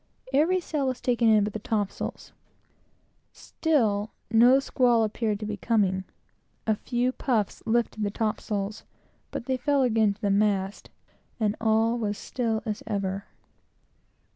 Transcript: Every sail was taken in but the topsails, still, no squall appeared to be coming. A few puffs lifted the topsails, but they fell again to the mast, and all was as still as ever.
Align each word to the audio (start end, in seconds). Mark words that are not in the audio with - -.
Every 0.33 0.59
sail 0.59 0.87
was 0.87 0.99
taken 0.99 1.29
in 1.29 1.43
but 1.43 1.53
the 1.53 1.59
topsails, 1.59 2.31
still, 3.33 4.09
no 4.31 4.59
squall 4.59 5.03
appeared 5.03 5.39
to 5.41 5.45
be 5.45 5.57
coming. 5.57 6.05
A 6.65 6.73
few 6.75 7.11
puffs 7.11 7.61
lifted 7.67 8.01
the 8.01 8.09
topsails, 8.09 8.83
but 9.29 9.45
they 9.45 9.57
fell 9.57 9.83
again 9.83 10.15
to 10.15 10.21
the 10.21 10.31
mast, 10.31 10.89
and 11.39 11.55
all 11.61 11.99
was 11.99 12.17
as 12.17 12.17
still 12.17 12.63
as 12.65 12.81
ever. 12.87 13.25